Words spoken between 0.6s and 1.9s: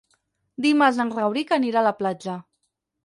Dimarts en Rauric anirà a